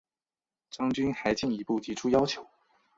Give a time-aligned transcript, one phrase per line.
[0.71, 2.43] 张军还进一步提出要求